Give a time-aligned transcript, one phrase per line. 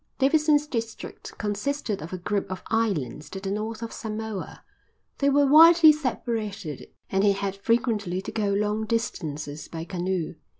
[0.17, 4.63] Davidson's district consisted of a group of islands to the North of Samoa;
[5.19, 10.33] they were widely separated and he had frequently to go long distances by canoe.